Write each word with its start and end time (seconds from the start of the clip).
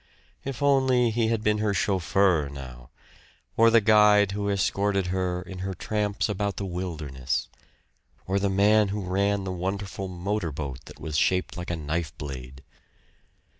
If 0.43 0.63
only 0.63 1.11
he 1.11 1.27
had 1.27 1.43
been 1.43 1.59
her 1.59 1.75
chauffeur, 1.75 2.49
now! 2.49 2.89
Or 3.55 3.69
the 3.69 3.81
guide 3.81 4.31
who 4.31 4.49
escorted 4.49 5.05
her 5.13 5.43
in 5.43 5.59
her 5.59 5.75
tramps 5.75 6.27
about 6.27 6.57
the 6.57 6.65
wilderness! 6.65 7.49
Or 8.25 8.39
the 8.39 8.49
man 8.49 8.87
who 8.87 9.05
ran 9.05 9.43
the 9.43 9.51
wonderful 9.51 10.07
motor 10.07 10.51
boat 10.51 10.85
that 10.85 10.99
was 10.99 11.19
shaped 11.19 11.55
like 11.55 11.69
a 11.69 11.75
knife 11.75 12.17
blade! 12.17 12.63